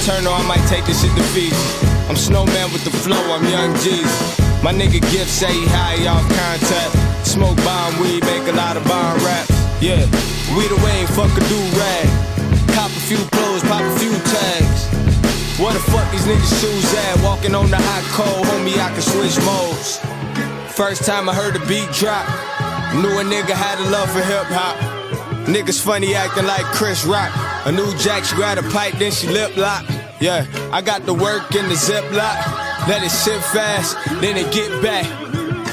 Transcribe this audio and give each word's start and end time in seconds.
eternal, 0.00 0.32
I 0.32 0.42
might 0.48 0.64
take 0.64 0.84
this 0.86 1.02
shit 1.02 1.12
to 1.12 1.22
Fiji. 1.36 1.52
I'm 2.08 2.16
snowman 2.16 2.72
with 2.72 2.84
the 2.84 2.90
flow, 2.90 3.20
I'm 3.32 3.44
young 3.44 3.74
Jeezy. 3.84 4.64
My 4.64 4.72
nigga 4.72 5.00
Gift 5.12 5.28
say 5.28 5.52
he 5.52 5.66
high 5.68 6.00
off 6.08 6.24
contact. 6.24 7.26
Smoke 7.26 7.56
bomb 7.64 8.00
weed, 8.00 8.24
make 8.24 8.48
a 8.48 8.56
lot 8.56 8.76
of 8.76 8.84
bomb 8.88 9.20
raps. 9.20 9.52
Yeah, 9.80 10.00
we 10.56 10.64
the 10.72 10.80
way, 10.80 11.04
fuck 11.12 11.32
a 11.36 11.42
do 11.52 11.60
rag. 11.76 12.08
Cop 12.72 12.88
a 12.88 13.02
few 13.04 13.20
clothes, 13.28 13.62
pop 13.68 13.84
a 13.84 13.92
few 14.00 14.12
tags. 14.32 14.88
What 15.60 15.76
the 15.76 15.84
fuck 15.92 16.08
these 16.12 16.24
niggas 16.24 16.54
shoes 16.60 16.88
at? 17.04 17.20
Walking 17.22 17.54
on 17.54 17.68
the 17.68 17.76
hot 17.76 18.04
cold, 18.16 18.46
homie, 18.48 18.80
I 18.80 18.88
can 18.96 19.04
switch 19.04 19.36
modes. 19.44 20.00
First 20.72 21.04
time 21.04 21.28
I 21.28 21.34
heard 21.34 21.56
a 21.56 21.62
beat 21.68 21.92
drop, 21.92 22.24
knew 22.96 23.20
a 23.20 23.24
nigga 23.24 23.52
had 23.52 23.76
a 23.84 23.86
love 23.90 24.08
for 24.10 24.24
hip 24.24 24.48
hop. 24.48 24.76
Niggas 25.44 25.82
funny 25.82 26.14
acting 26.14 26.46
like 26.46 26.64
Chris 26.72 27.04
Rock. 27.04 27.49
A 27.66 27.72
new 27.72 27.94
jack, 27.98 28.24
she 28.24 28.34
grab 28.36 28.56
a 28.56 28.62
pipe, 28.70 28.94
then 28.94 29.12
she 29.12 29.28
lip 29.28 29.54
lock. 29.56 29.84
Yeah, 30.18 30.46
I 30.72 30.80
got 30.80 31.04
the 31.04 31.12
work 31.12 31.54
in 31.54 31.68
the 31.68 31.74
ziplock. 31.74 32.88
Let 32.88 33.02
it 33.02 33.10
sit 33.10 33.40
fast, 33.52 33.96
then 34.20 34.36
it 34.38 34.50
get 34.52 34.82
back. 34.82 35.04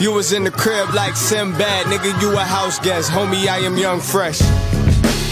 You 0.02 0.12
was 0.12 0.34
in 0.34 0.44
the 0.44 0.52
crib 0.52 0.94
like 0.94 1.16
Sinbad, 1.16 1.86
nigga, 1.88 2.22
you 2.22 2.38
a 2.38 2.44
house 2.44 2.78
guest. 2.80 3.10
Homie, 3.10 3.48
I 3.48 3.60
am 3.60 3.78
young 3.78 4.02
fresh. 4.02 4.40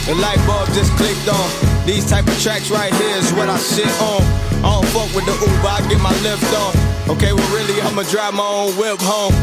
The 0.07 0.15
light 0.15 0.39
bulb 0.47 0.67
just 0.69 0.91
clicked 0.93 1.27
on. 1.27 1.85
These 1.85 2.09
type 2.09 2.25
of 2.25 2.39
tracks 2.41 2.71
right 2.71 2.93
here 2.93 3.17
is 3.17 3.33
what 3.33 3.49
I 3.49 3.57
sit 3.57 3.91
on. 4.01 4.21
I 4.63 4.79
don't 4.79 4.87
fuck 4.95 5.13
with 5.13 5.25
the 5.25 5.35
Uber, 5.35 5.67
I 5.67 5.85
get 5.89 6.01
my 6.01 6.15
lift 6.23 6.51
on. 6.55 7.15
Okay, 7.15 7.33
well 7.33 7.53
really, 7.53 7.81
I'ma 7.81 8.03
drive 8.03 8.33
my 8.33 8.47
own 8.47 8.71
whip 8.77 8.99
home. 9.01 9.33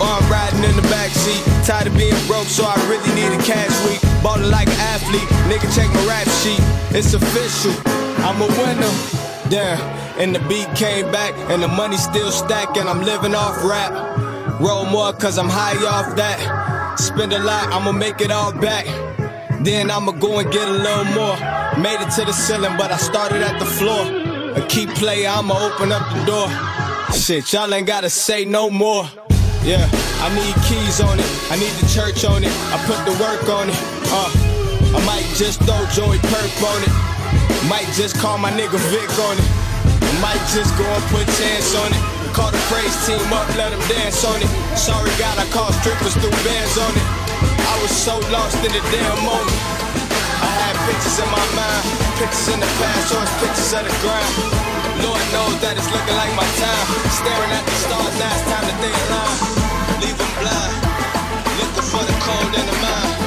I'm 0.00 0.30
riding 0.30 0.62
in 0.62 0.76
the 0.76 0.86
backseat. 0.88 1.42
Tired 1.66 1.88
of 1.88 1.96
being 1.96 2.14
broke, 2.26 2.46
so 2.46 2.64
I 2.64 2.74
really 2.88 3.12
need 3.14 3.32
a 3.34 3.42
cash 3.42 3.74
week. 3.86 4.00
Ballin' 4.22 4.50
like 4.50 4.68
an 4.68 4.80
athlete, 4.94 5.28
nigga 5.50 5.68
check 5.74 5.88
my 5.92 6.06
rap 6.06 6.28
sheet. 6.42 6.60
It's 6.96 7.14
official, 7.14 7.74
I'm 8.22 8.40
a 8.40 8.46
winner. 8.46 8.92
Damn, 9.50 9.80
and 10.20 10.34
the 10.34 10.40
beat 10.48 10.68
came 10.76 11.10
back, 11.10 11.34
and 11.50 11.62
the 11.62 11.68
money 11.68 11.96
still 11.96 12.30
stacking. 12.30 12.86
I'm 12.86 13.02
living 13.02 13.34
off 13.34 13.64
rap. 13.64 13.92
Roll 14.60 14.86
more, 14.86 15.12
cause 15.12 15.38
I'm 15.38 15.48
high 15.48 15.76
off 15.86 16.16
that. 16.16 16.98
Spend 16.98 17.32
a 17.32 17.38
lot, 17.38 17.72
I'ma 17.72 17.92
make 17.92 18.20
it 18.20 18.30
all 18.30 18.52
back. 18.52 18.86
Then 19.62 19.90
I'ma 19.90 20.12
go 20.12 20.38
and 20.38 20.50
get 20.52 20.68
a 20.68 20.72
little 20.72 21.04
more. 21.14 21.36
Made 21.78 22.00
it 22.00 22.10
to 22.16 22.24
the 22.24 22.32
ceiling, 22.32 22.76
but 22.76 22.90
I 22.90 22.96
started 22.96 23.42
at 23.42 23.58
the 23.58 23.66
floor. 23.66 24.04
A 24.56 24.66
key 24.68 24.86
play, 24.86 25.26
I'ma 25.26 25.54
open 25.54 25.92
up 25.92 26.06
the 26.14 26.24
door. 26.24 26.48
Shit, 27.16 27.52
y'all 27.52 27.72
ain't 27.72 27.86
gotta 27.86 28.10
say 28.10 28.44
no 28.44 28.70
more. 28.70 29.08
Yeah, 29.66 29.84
I 30.22 30.30
need 30.34 30.54
keys 30.64 31.00
on 31.00 31.18
it. 31.18 31.28
I 31.50 31.56
need 31.58 31.74
the 31.82 31.88
church 31.90 32.24
on 32.24 32.44
it. 32.44 32.52
I 32.72 32.78
put 32.86 32.98
the 33.04 33.14
work 33.20 33.44
on 33.50 33.68
it. 33.68 33.78
Uh, 34.08 34.30
I 34.96 35.00
might 35.04 35.26
just 35.36 35.60
throw 35.66 35.82
Joey 35.92 36.18
Purp 36.30 36.54
on 36.62 36.80
it. 36.82 36.92
Might 37.68 37.90
just 37.92 38.16
call 38.18 38.38
my 38.38 38.50
nigga 38.50 38.78
Vic 38.88 39.10
on 39.28 39.36
it. 39.36 39.48
Might 40.22 40.40
just 40.54 40.72
go 40.78 40.86
and 40.86 41.04
put 41.10 41.26
chance 41.36 41.74
on 41.74 41.90
it. 41.92 42.02
Call 42.32 42.50
the 42.50 42.62
praise 42.70 42.94
team 43.06 43.20
up, 43.32 43.48
let 43.56 43.70
them 43.70 43.82
dance 43.88 44.24
on 44.24 44.40
it. 44.40 44.48
Sorry 44.78 45.10
God, 45.18 45.36
I 45.38 45.46
call 45.50 45.72
strippers 45.82 46.14
through 46.14 46.30
bands 46.46 46.78
on 46.78 46.92
it. 46.94 47.06
I 47.68 47.74
was 47.82 47.90
so 47.90 48.18
lost 48.30 48.56
in 48.64 48.72
the 48.72 48.82
damn 48.90 49.24
moment. 49.24 49.77
Pictures 50.88 51.18
in 51.20 51.28
my 51.28 51.44
mind, 51.52 51.84
pictures 52.16 52.48
in 52.48 52.60
the 52.60 52.70
past, 52.80 53.12
or 53.12 53.20
pictures 53.44 53.72
of 53.76 53.84
the 53.84 53.92
ground. 54.00 54.32
Lord 55.04 55.20
knows 55.36 55.60
that 55.60 55.76
it's 55.76 55.90
looking 55.92 56.16
like 56.16 56.32
my 56.32 56.48
time. 56.56 56.86
Staring 57.12 57.52
at 57.52 57.60
the 57.60 57.76
stars, 57.76 58.14
now 58.16 58.32
it's 58.32 58.48
time 58.48 58.64
to 58.64 58.74
think 58.80 58.96
align. 59.04 59.36
Leave 60.00 60.16
them 60.16 60.32
blind, 60.40 60.76
looking 61.60 61.86
for 61.92 62.00
the 62.08 62.16
cold 62.24 62.52
in 62.56 62.64
the 62.64 62.76
mind. 62.80 63.20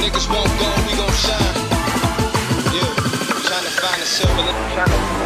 Niggas 0.00 0.26
won't 0.32 0.48
go, 0.56 0.68
we 0.88 0.96
gon' 0.96 1.12
shine. 1.12 1.56
Yeah, 2.72 2.88
trying 3.44 3.68
to 3.68 3.72
find 3.76 4.00
the 4.00 4.08
silver. 4.08 5.21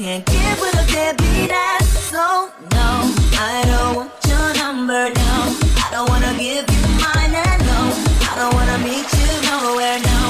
Can't 0.00 0.24
give 0.24 0.60
with 0.62 0.80
a 0.80 0.86
baby 0.88 1.46
that's 1.46 1.86
so 2.08 2.48
no. 2.72 2.88
I 3.36 3.60
don't 3.68 3.96
want 3.96 4.10
your 4.24 4.48
number, 4.56 5.12
no. 5.12 5.32
I 5.76 5.88
don't 5.92 6.08
wanna 6.08 6.32
give 6.40 6.64
you 6.64 6.84
mine, 7.04 7.36
and 7.36 7.60
no. 7.68 7.80
I 8.24 8.34
don't 8.40 8.54
wanna 8.56 8.78
meet 8.80 9.04
you 9.04 9.28
nowhere, 9.44 10.00
no. 10.00 10.20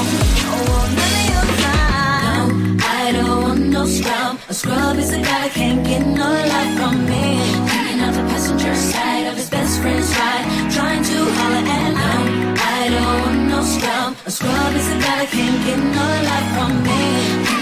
Oh, 0.51 0.67
want 0.67 0.91
none 0.99 1.15
of 1.15 1.27
your 1.31 1.47
time. 1.63 2.75
No, 2.75 2.83
I 2.83 3.11
don't 3.15 3.41
want 3.43 3.63
no 3.71 3.85
scrub. 3.85 4.39
A 4.49 4.53
scrub 4.53 4.97
is 4.97 5.13
a 5.13 5.21
guy 5.23 5.47
that 5.47 5.51
can't 5.53 5.87
get 5.87 6.05
no 6.05 6.27
love 6.51 6.71
from 6.75 7.05
me. 7.07 7.39
Hanging 7.71 8.01
out 8.03 8.13
the 8.13 8.27
passenger 8.27 8.75
side 8.75 9.27
of 9.27 9.37
his 9.37 9.49
best 9.49 9.79
friend's 9.79 10.11
ride, 10.19 10.45
trying 10.75 11.01
to 11.01 11.17
holler 11.37 11.63
at 11.79 11.91
no. 11.95 12.11
I 12.59 12.89
don't 12.91 13.21
want 13.23 13.41
no 13.47 13.63
scrub. 13.63 14.17
A 14.25 14.31
scrub 14.31 14.75
is 14.75 14.87
a 14.91 14.99
guy 14.99 15.23
that 15.23 15.29
can't 15.31 15.59
get 15.63 15.79
no 15.79 16.07
love 16.27 16.47
from 16.59 16.83
me 16.83 17.60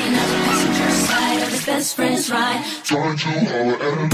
best 1.65 1.95
friends, 1.95 2.31
right? 2.31 2.63
Trying 2.83 3.17
to 3.17 3.27
holler 3.27 3.75
at 3.75 3.97
him. 3.97 4.09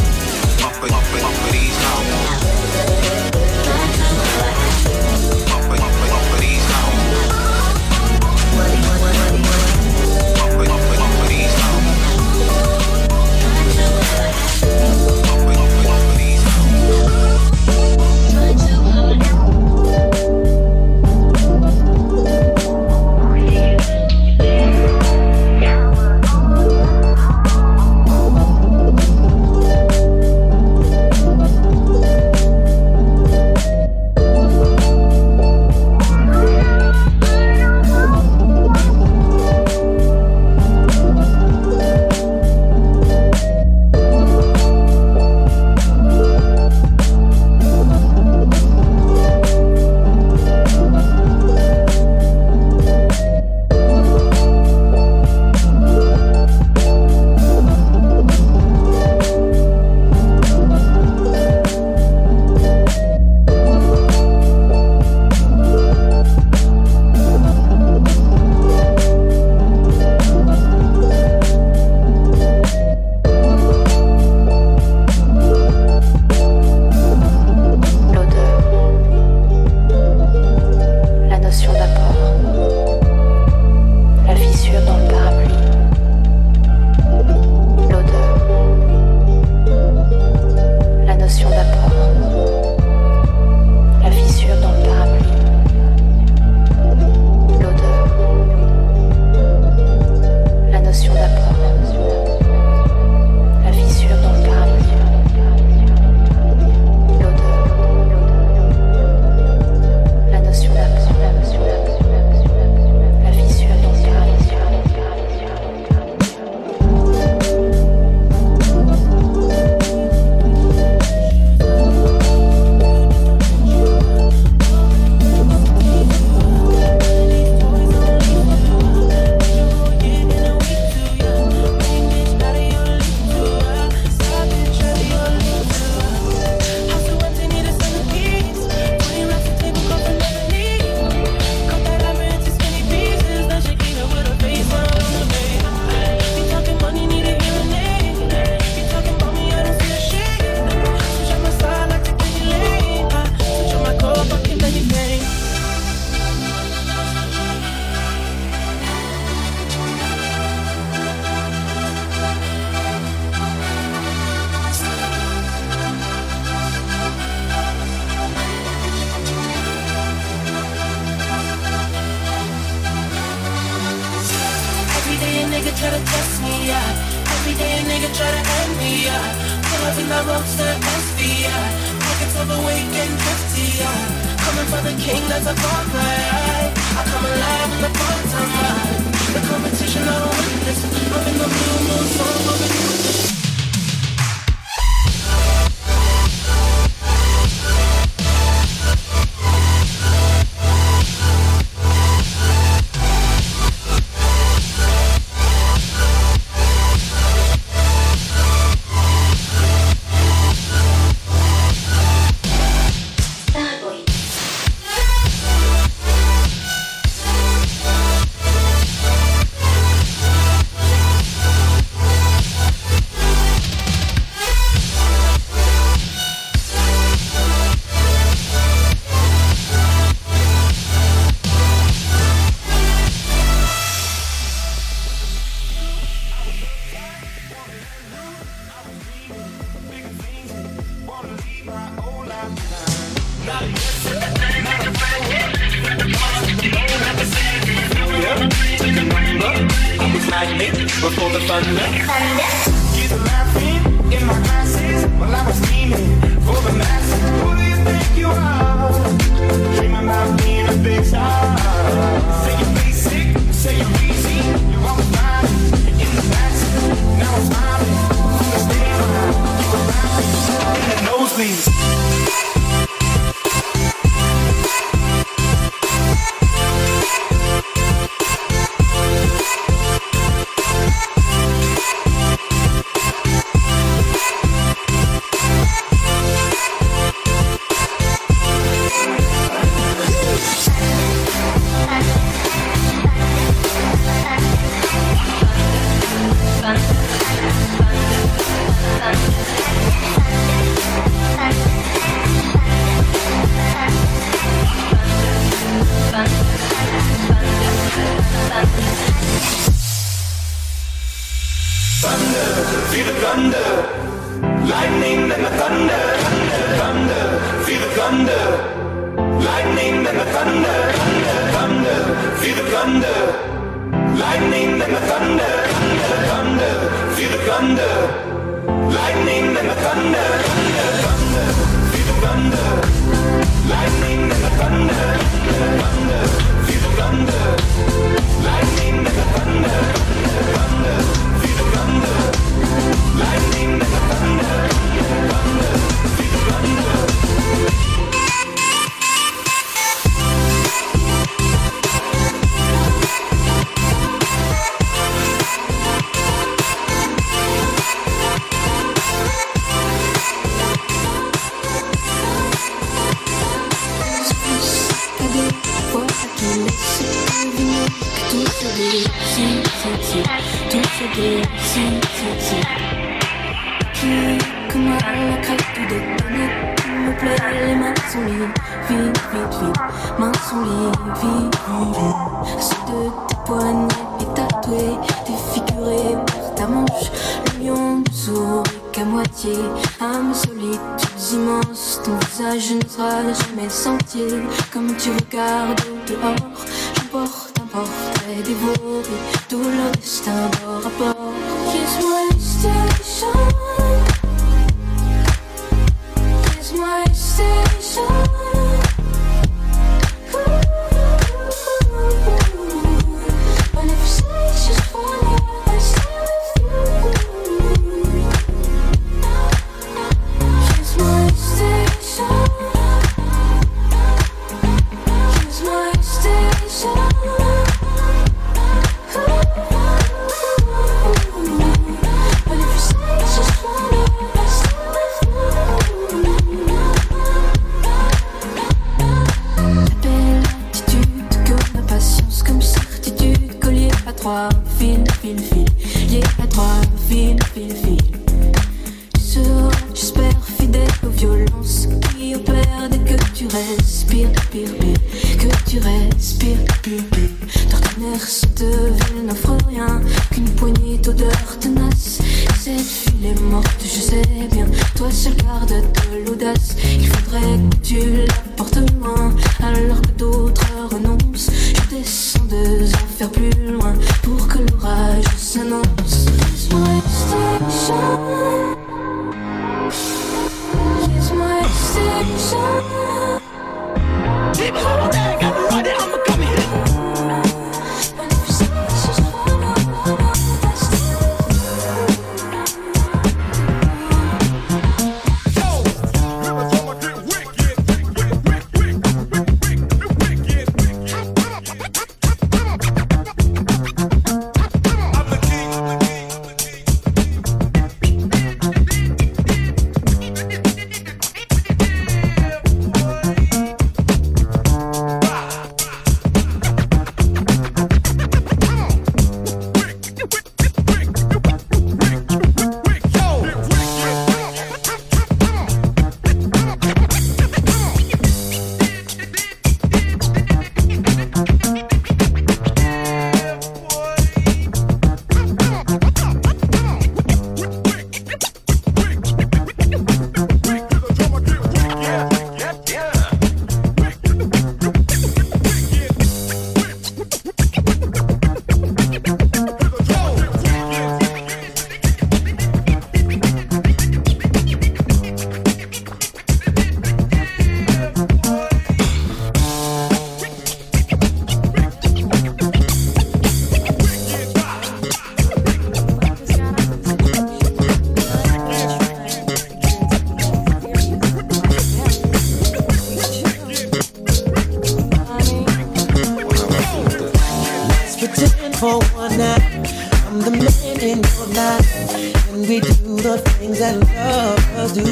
that 583.85 584.57
lovers 584.77 584.93
do. 584.93 585.03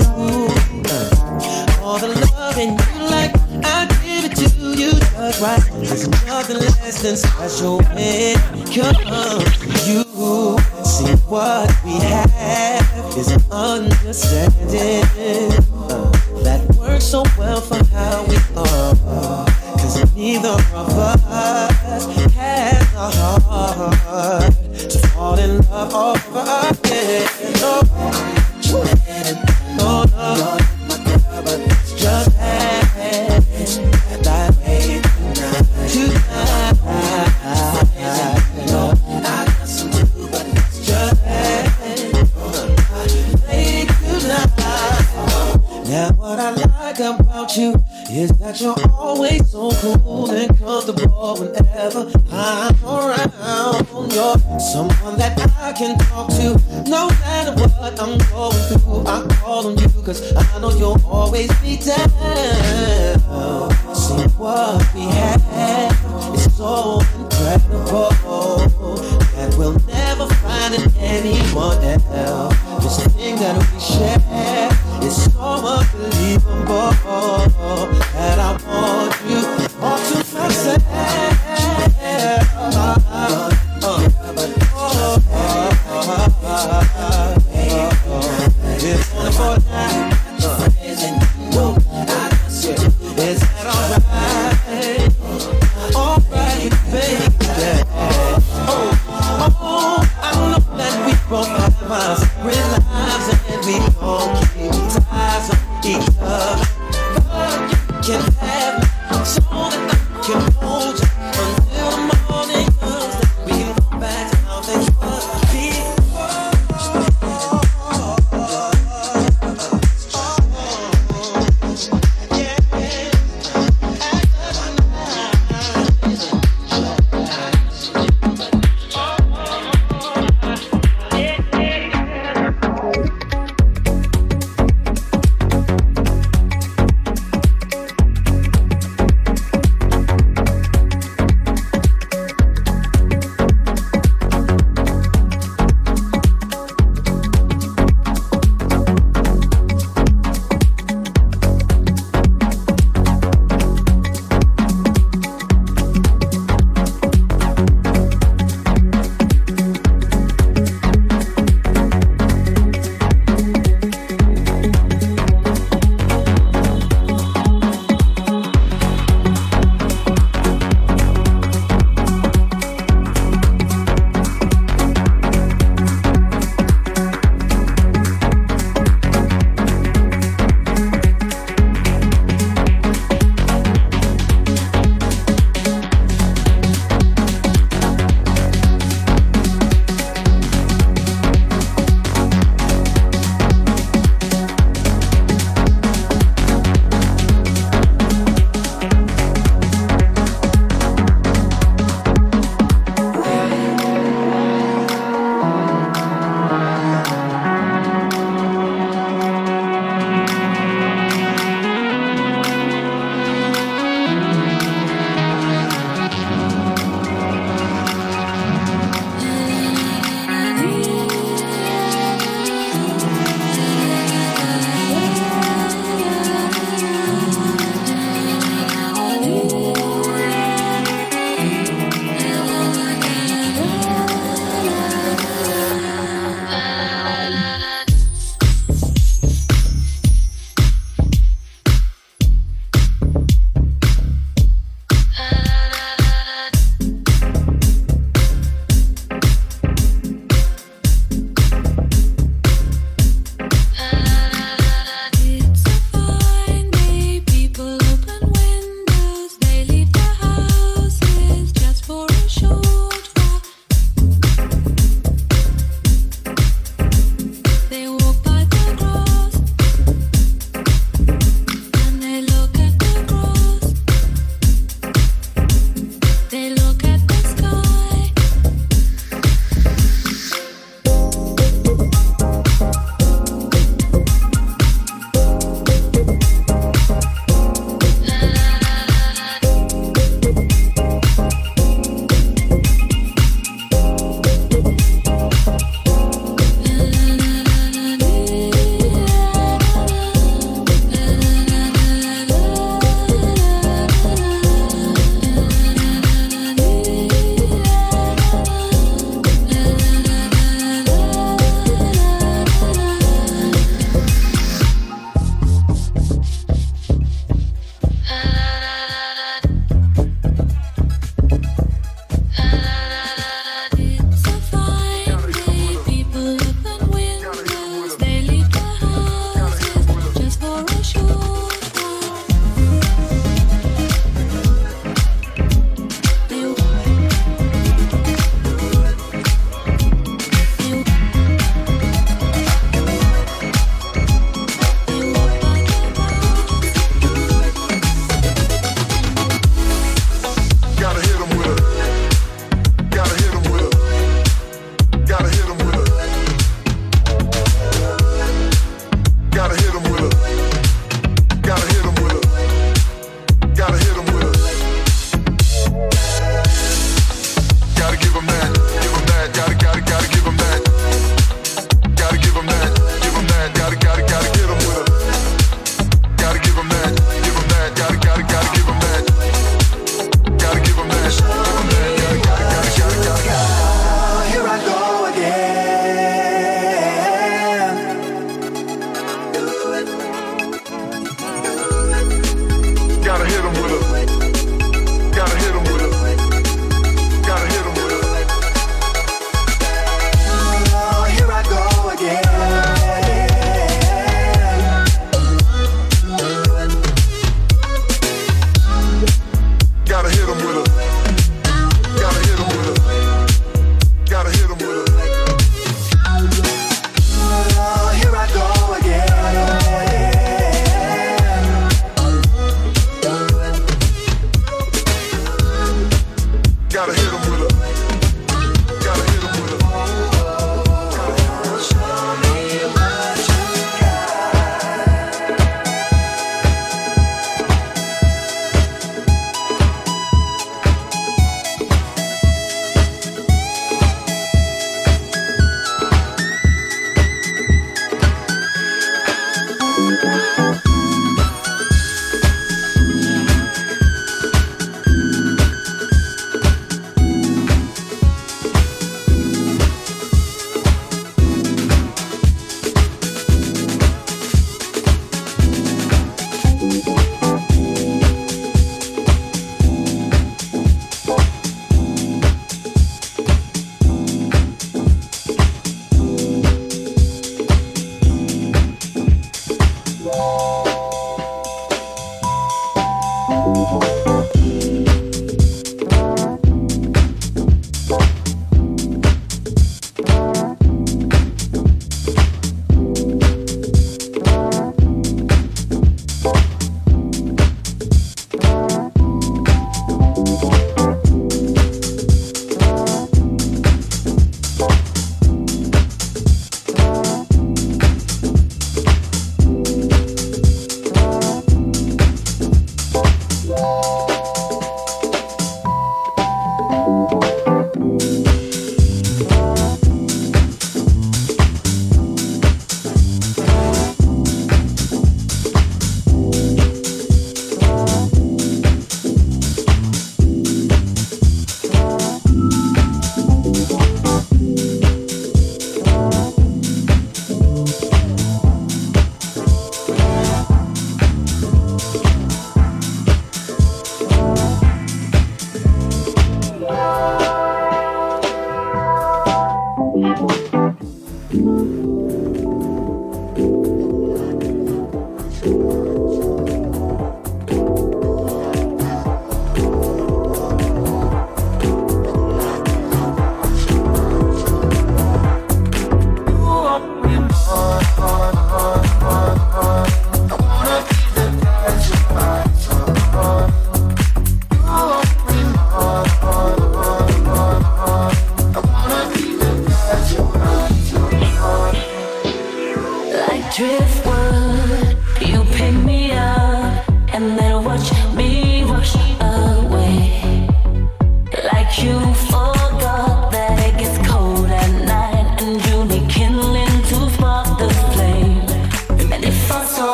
Uh, 0.90 1.84
all 1.84 2.00
the 2.00 2.08
loving 2.36 2.72
you 2.72 3.10
like, 3.10 3.36
I 3.64 3.86
give 4.04 4.26
it 4.26 4.36
to 4.38 4.48
you 4.80 4.92
just 4.94 5.42
right. 5.42 5.62
It's 5.76 6.08
nothing 6.26 6.58
less 6.58 7.02
than 7.02 7.16
special 7.16 7.78
when 7.78 7.98
it 7.98 8.38
comes. 8.74 9.63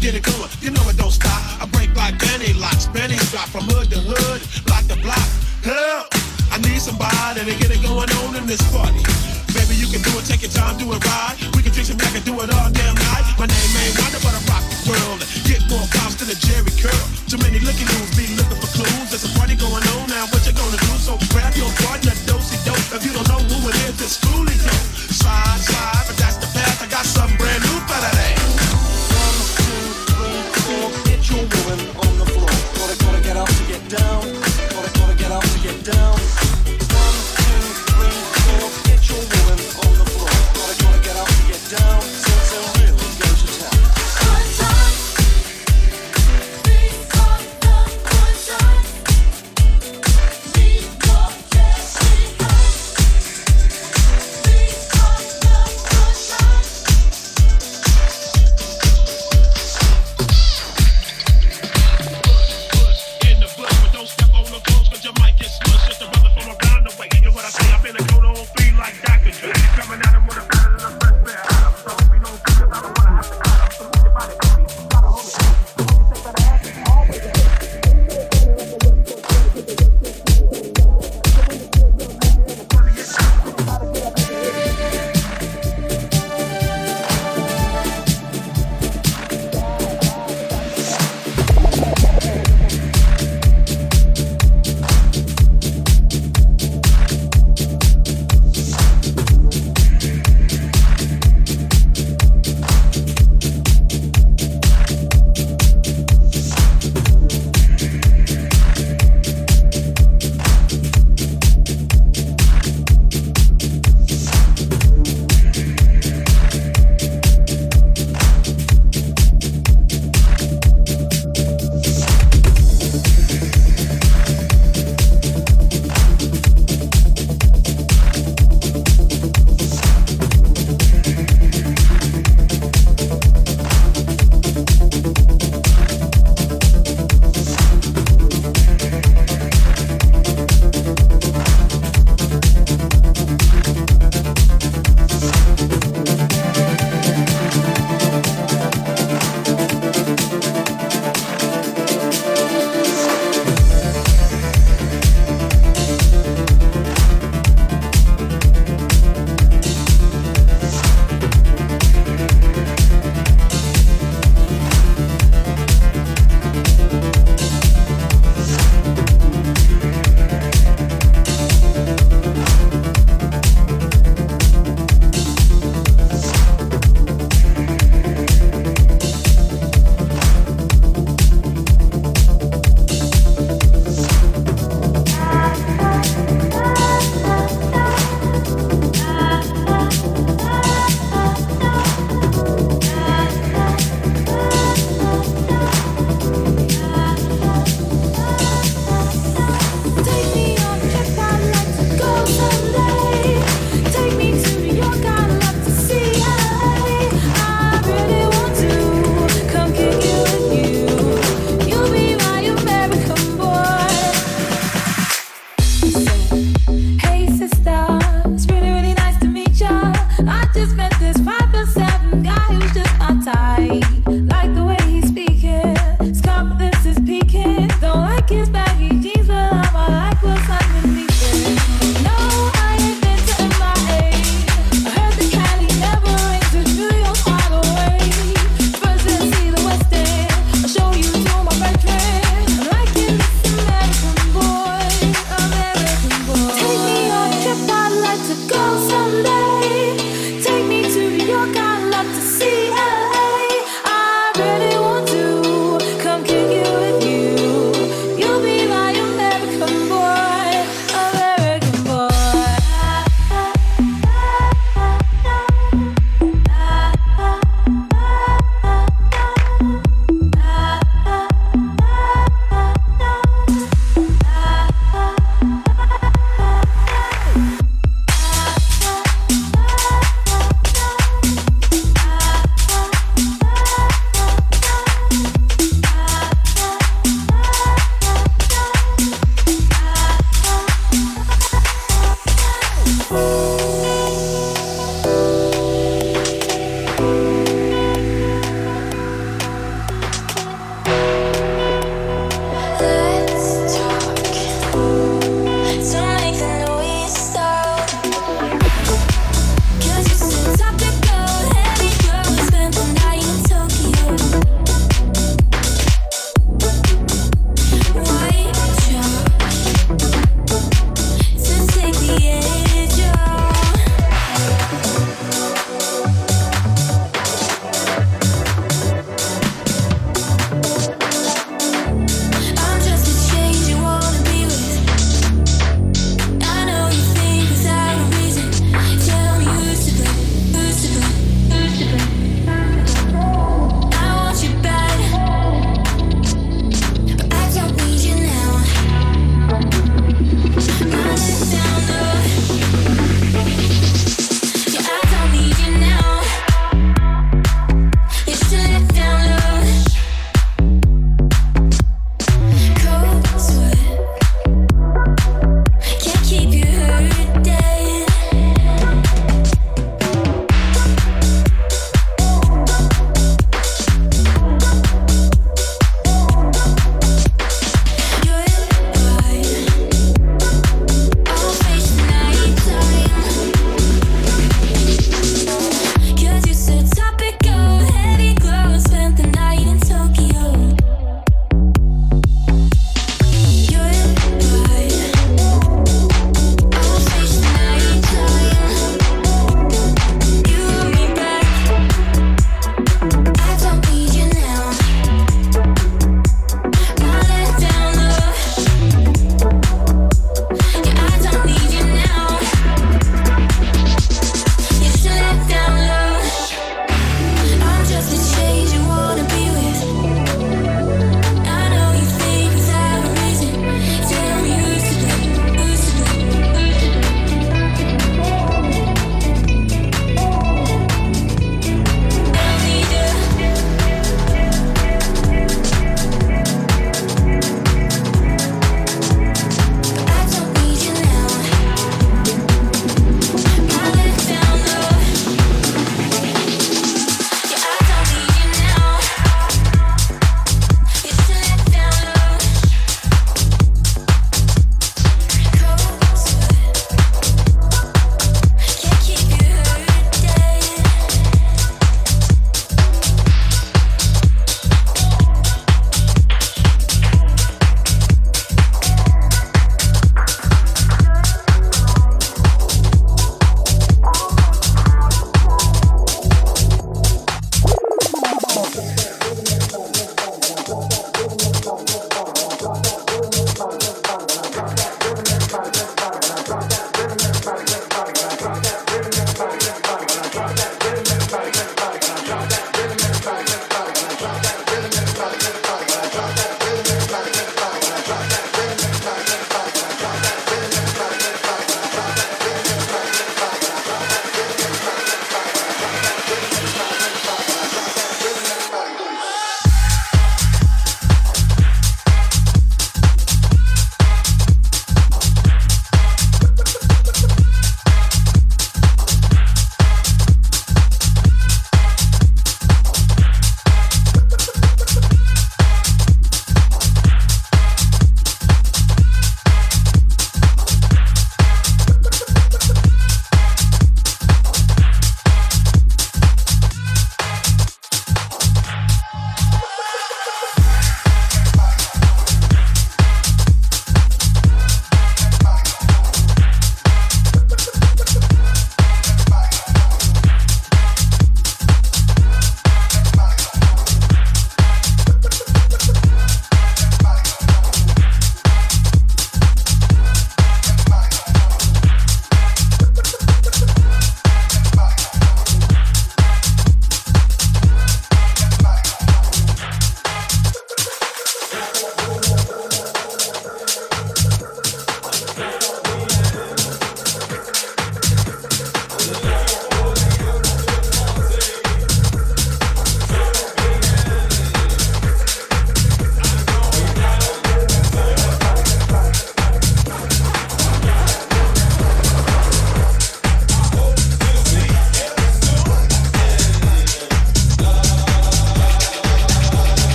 get 0.00 0.16
it 0.16 0.24
going. 0.24 0.48
You 0.64 0.70
know 0.72 0.82
it 0.88 0.96
don't 0.96 1.12
stop. 1.12 1.36
I 1.60 1.68
break 1.68 1.94
like 1.94 2.18
penny 2.18 2.56
locks, 2.56 2.88
granny 2.88 3.20
drop 3.28 3.48
from 3.52 3.68
hood 3.68 3.92
to 3.92 4.00
hood, 4.00 4.40
block 4.64 4.84
to 4.88 4.96
block. 5.04 5.28
Help! 5.60 6.08
I 6.50 6.56
need 6.64 6.80
somebody 6.80 7.44
to 7.44 7.54
get 7.60 7.70
it 7.70 7.84
going 7.84 8.08
on 8.24 8.34
in 8.34 8.46
this 8.48 8.64
party. 8.72 9.04
Baby, 9.52 9.76
you 9.76 9.86
can 9.92 10.00
do 10.00 10.16
it, 10.16 10.24
take 10.24 10.40
your 10.40 10.50
time, 10.50 10.80
do 10.80 10.88
it 10.96 11.04
right. 11.04 11.36
We 11.54 11.62
can 11.62 11.72
drink 11.72 11.86
some, 11.86 12.00
back 12.00 12.16
and 12.16 12.24
do 12.24 12.32
it 12.40 12.48
all 12.48 12.70
damn 12.72 12.96
night. 12.96 13.24
My 13.38 13.46
name 13.46 13.72
ain't 13.76 14.09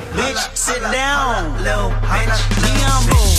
bitch, 0.00 0.56
sit 0.56 0.80
down, 0.80 1.62
little 1.62 1.90
bitch, 2.08 2.38
be 2.62 3.31